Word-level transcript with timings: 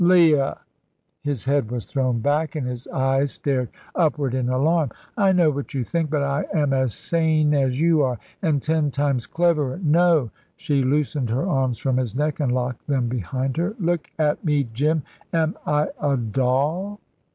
"Leah!" 0.03 0.57
His 1.21 1.45
head 1.45 1.69
was 1.69 1.85
thrown 1.85 2.21
back, 2.21 2.55
and 2.55 2.65
his 2.65 2.87
eyes 2.87 3.31
stared 3.33 3.69
upward 3.93 4.33
in 4.33 4.49
alarm. 4.49 4.89
"I 5.15 5.31
know 5.31 5.51
what 5.51 5.75
you 5.75 5.83
think, 5.83 6.09
but 6.09 6.23
I 6.23 6.45
am 6.51 6.73
as 6.73 6.95
sane 6.95 7.53
as 7.53 7.79
you 7.79 8.01
are, 8.01 8.17
and 8.41 8.63
ten 8.63 8.89
times 8.89 9.27
cleverer. 9.27 9.79
No"; 9.83 10.31
she 10.55 10.81
loosened 10.83 11.29
her 11.29 11.47
arms 11.47 11.77
from 11.77 11.97
his 11.97 12.15
neck 12.15 12.39
and 12.39 12.51
locked 12.51 12.87
them 12.87 13.09
behind 13.09 13.57
her. 13.57 13.75
"Look 13.77 14.09
at 14.17 14.43
me, 14.43 14.67
Jim. 14.73 15.03
Am 15.33 15.55
I 15.67 15.89
a 16.01 16.17
doll?" 16.17 16.99